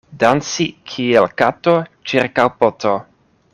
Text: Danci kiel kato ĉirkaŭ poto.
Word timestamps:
Danci 0.21 0.65
kiel 0.93 1.29
kato 1.43 1.75
ĉirkaŭ 2.13 2.49
poto. 2.65 2.97